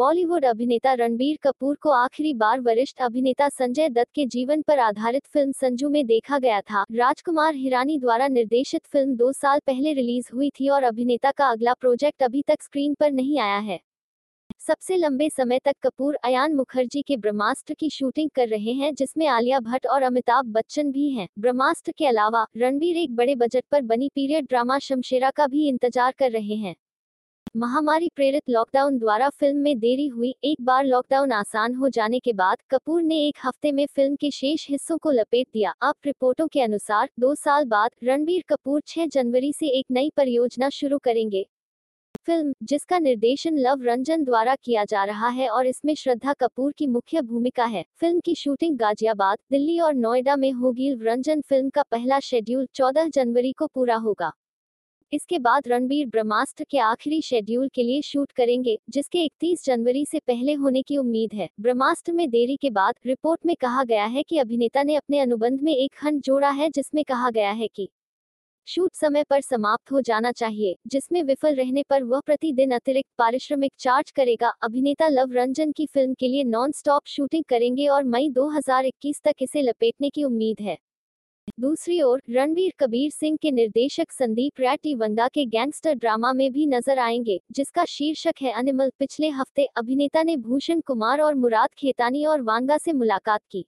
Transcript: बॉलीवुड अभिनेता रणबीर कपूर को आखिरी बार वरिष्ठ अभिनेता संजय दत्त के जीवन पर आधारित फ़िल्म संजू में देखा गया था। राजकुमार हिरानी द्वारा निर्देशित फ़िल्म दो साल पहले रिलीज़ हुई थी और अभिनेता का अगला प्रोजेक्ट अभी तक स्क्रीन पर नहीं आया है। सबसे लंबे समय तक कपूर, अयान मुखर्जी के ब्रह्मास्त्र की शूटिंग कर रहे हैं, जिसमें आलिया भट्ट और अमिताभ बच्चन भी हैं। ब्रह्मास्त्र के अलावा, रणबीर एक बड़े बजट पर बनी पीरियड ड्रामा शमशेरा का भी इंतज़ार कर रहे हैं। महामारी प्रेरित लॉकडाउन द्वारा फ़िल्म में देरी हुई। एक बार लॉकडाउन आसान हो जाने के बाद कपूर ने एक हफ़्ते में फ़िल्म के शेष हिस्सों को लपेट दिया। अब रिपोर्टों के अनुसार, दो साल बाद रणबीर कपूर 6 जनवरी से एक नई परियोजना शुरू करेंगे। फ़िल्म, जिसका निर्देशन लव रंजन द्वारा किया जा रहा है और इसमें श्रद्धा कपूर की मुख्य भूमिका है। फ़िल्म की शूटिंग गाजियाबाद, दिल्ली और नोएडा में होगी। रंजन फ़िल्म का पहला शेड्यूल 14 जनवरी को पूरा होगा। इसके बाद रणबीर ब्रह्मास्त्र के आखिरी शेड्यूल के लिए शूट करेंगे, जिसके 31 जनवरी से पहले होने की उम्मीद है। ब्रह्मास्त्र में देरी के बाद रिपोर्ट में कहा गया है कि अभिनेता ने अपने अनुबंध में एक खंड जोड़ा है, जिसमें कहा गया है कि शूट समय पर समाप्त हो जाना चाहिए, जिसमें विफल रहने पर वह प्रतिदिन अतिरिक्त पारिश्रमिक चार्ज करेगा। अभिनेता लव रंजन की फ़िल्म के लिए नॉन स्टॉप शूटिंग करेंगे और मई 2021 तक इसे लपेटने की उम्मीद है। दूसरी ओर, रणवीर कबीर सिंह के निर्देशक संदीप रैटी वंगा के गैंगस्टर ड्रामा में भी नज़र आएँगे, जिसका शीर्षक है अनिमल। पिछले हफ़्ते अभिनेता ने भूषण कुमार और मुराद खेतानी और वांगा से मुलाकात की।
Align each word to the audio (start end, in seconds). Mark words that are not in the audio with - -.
बॉलीवुड 0.00 0.44
अभिनेता 0.44 0.92
रणबीर 0.94 1.38
कपूर 1.42 1.74
को 1.76 1.90
आखिरी 1.90 2.32
बार 2.34 2.60
वरिष्ठ 2.60 3.00
अभिनेता 3.02 3.48
संजय 3.48 3.88
दत्त 3.88 4.10
के 4.14 4.24
जीवन 4.26 4.62
पर 4.62 4.78
आधारित 4.78 5.26
फ़िल्म 5.26 5.52
संजू 5.52 5.88
में 5.88 6.06
देखा 6.06 6.38
गया 6.38 6.60
था। 6.60 6.84
राजकुमार 6.92 7.54
हिरानी 7.54 7.98
द्वारा 7.98 8.28
निर्देशित 8.28 8.86
फ़िल्म 8.86 9.16
दो 9.16 9.30
साल 9.32 9.60
पहले 9.66 9.92
रिलीज़ 9.92 10.30
हुई 10.34 10.50
थी 10.50 10.68
और 10.68 10.82
अभिनेता 10.82 11.30
का 11.30 11.50
अगला 11.50 11.74
प्रोजेक्ट 11.74 12.22
अभी 12.22 12.42
तक 12.42 12.62
स्क्रीन 12.62 12.94
पर 12.94 13.12
नहीं 13.12 13.38
आया 13.40 13.58
है। 13.58 13.80
सबसे 14.60 14.96
लंबे 14.96 15.30
समय 15.30 15.58
तक 15.58 15.76
कपूर, 15.82 16.14
अयान 16.14 16.54
मुखर्जी 16.54 17.02
के 17.02 17.16
ब्रह्मास्त्र 17.16 17.74
की 17.74 17.90
शूटिंग 17.90 18.30
कर 18.30 18.48
रहे 18.48 18.72
हैं, 18.72 18.94
जिसमें 18.94 19.26
आलिया 19.28 19.60
भट्ट 19.60 19.86
और 19.86 20.02
अमिताभ 20.02 20.52
बच्चन 20.52 20.92
भी 20.92 21.10
हैं। 21.10 21.28
ब्रह्मास्त्र 21.38 21.92
के 21.92 22.06
अलावा, 22.06 22.46
रणबीर 22.56 22.96
एक 22.96 23.16
बड़े 23.16 23.34
बजट 23.34 23.64
पर 23.70 23.82
बनी 23.82 24.08
पीरियड 24.14 24.46
ड्रामा 24.46 24.78
शमशेरा 24.78 25.30
का 25.30 25.46
भी 25.46 25.68
इंतज़ार 25.68 26.14
कर 26.18 26.30
रहे 26.30 26.54
हैं। 26.56 26.74
महामारी 27.56 28.08
प्रेरित 28.16 28.42
लॉकडाउन 28.50 28.98
द्वारा 28.98 29.28
फ़िल्म 29.28 29.58
में 29.58 29.78
देरी 29.78 30.06
हुई। 30.06 30.34
एक 30.44 30.60
बार 30.60 30.84
लॉकडाउन 30.84 31.32
आसान 31.32 31.74
हो 31.74 31.88
जाने 31.88 32.18
के 32.18 32.32
बाद 32.32 32.58
कपूर 32.70 33.02
ने 33.02 33.16
एक 33.28 33.38
हफ़्ते 33.44 33.72
में 33.72 33.86
फ़िल्म 33.86 34.16
के 34.16 34.30
शेष 34.30 34.66
हिस्सों 34.70 34.98
को 34.98 35.10
लपेट 35.10 35.46
दिया। 35.52 35.74
अब 35.82 35.94
रिपोर्टों 36.06 36.46
के 36.48 36.60
अनुसार, 36.60 37.08
दो 37.20 37.34
साल 37.34 37.64
बाद 37.64 37.90
रणबीर 38.04 38.44
कपूर 38.48 38.80
6 38.80 39.06
जनवरी 39.06 39.52
से 39.52 39.66
एक 39.68 39.86
नई 39.90 40.10
परियोजना 40.16 40.68
शुरू 40.68 40.98
करेंगे। 40.98 41.46
फ़िल्म, 42.26 42.54
जिसका 42.62 42.98
निर्देशन 42.98 43.58
लव 43.58 43.82
रंजन 43.82 44.24
द्वारा 44.24 44.54
किया 44.54 44.84
जा 44.84 45.04
रहा 45.04 45.28
है 45.28 45.48
और 45.48 45.66
इसमें 45.66 45.94
श्रद्धा 45.94 46.32
कपूर 46.32 46.72
की 46.72 46.86
मुख्य 46.86 47.20
भूमिका 47.20 47.64
है। 47.64 47.84
फ़िल्म 48.00 48.20
की 48.20 48.34
शूटिंग 48.34 48.78
गाजियाबाद, 48.78 49.38
दिल्ली 49.50 49.80
और 49.80 49.94
नोएडा 49.94 50.36
में 50.36 50.52
होगी। 50.52 50.94
रंजन 50.94 51.40
फ़िल्म 51.40 51.70
का 51.70 51.82
पहला 51.82 52.20
शेड्यूल 52.20 52.66
14 52.74 53.08
जनवरी 53.08 53.52
को 53.52 53.66
पूरा 53.66 53.96
होगा। 53.96 54.32
इसके 55.12 55.38
बाद 55.38 55.68
रणबीर 55.68 56.06
ब्रह्मास्त्र 56.06 56.64
के 56.64 56.78
आखिरी 56.78 57.20
शेड्यूल 57.22 57.68
के 57.68 57.82
लिए 57.82 58.02
शूट 58.02 58.32
करेंगे, 58.32 58.78
जिसके 58.90 59.18
31 59.18 59.64
जनवरी 59.64 60.04
से 60.06 60.18
पहले 60.18 60.52
होने 60.52 60.82
की 60.82 60.96
उम्मीद 60.96 61.34
है। 61.34 61.48
ब्रह्मास्त्र 61.60 62.12
में 62.12 62.28
देरी 62.30 62.56
के 62.56 62.70
बाद 62.70 62.94
रिपोर्ट 63.06 63.46
में 63.46 63.54
कहा 63.56 63.84
गया 63.84 64.04
है 64.04 64.22
कि 64.22 64.38
अभिनेता 64.38 64.82
ने 64.82 64.94
अपने 64.94 65.18
अनुबंध 65.18 65.60
में 65.60 65.74
एक 65.74 65.94
खंड 65.94 66.20
जोड़ा 66.20 66.50
है, 66.50 66.70
जिसमें 66.70 67.04
कहा 67.04 67.30
गया 67.30 67.50
है 67.50 67.68
कि 67.68 67.88
शूट 68.66 68.94
समय 68.94 69.24
पर 69.24 69.40
समाप्त 69.40 69.92
हो 69.92 70.00
जाना 70.00 70.32
चाहिए, 70.32 70.76
जिसमें 70.86 71.22
विफल 71.22 71.54
रहने 71.54 71.82
पर 71.82 72.02
वह 72.02 72.20
प्रतिदिन 72.20 72.70
अतिरिक्त 72.70 73.08
पारिश्रमिक 73.18 73.72
चार्ज 73.78 74.10
करेगा। 74.10 74.52
अभिनेता 74.62 75.08
लव 75.08 75.32
रंजन 75.32 75.72
की 75.72 75.86
फ़िल्म 75.86 76.14
के 76.14 76.28
लिए 76.28 76.44
नॉन 76.44 76.72
स्टॉप 76.72 77.06
शूटिंग 77.06 77.44
करेंगे 77.44 77.86
और 77.86 78.04
मई 78.04 78.28
2021 78.28 79.20
तक 79.24 79.42
इसे 79.42 79.62
लपेटने 79.62 80.10
की 80.10 80.24
उम्मीद 80.24 80.60
है। 80.60 80.78
दूसरी 81.60 82.00
ओर, 82.02 82.20
रणवीर 82.30 82.72
कबीर 82.78 83.10
सिंह 83.10 83.36
के 83.42 83.50
निर्देशक 83.50 84.12
संदीप 84.12 84.60
रैटी 84.60 84.94
वंगा 84.94 85.26
के 85.28 85.44
गैंगस्टर 85.46 85.94
ड्रामा 85.94 86.32
में 86.32 86.50
भी 86.52 86.66
नज़र 86.66 86.98
आएँगे, 86.98 87.38
जिसका 87.52 87.84
शीर्षक 87.84 88.40
है 88.42 88.52
अनिमल। 88.52 88.90
पिछले 88.98 89.28
हफ़्ते 89.28 89.64
अभिनेता 89.76 90.22
ने 90.22 90.36
भूषण 90.36 90.80
कुमार 90.80 91.20
और 91.20 91.34
मुराद 91.34 91.68
खेतानी 91.78 92.24
और 92.24 92.42
वांगा 92.42 92.78
से 92.78 92.92
मुलाकात 92.92 93.40
की। 93.50 93.64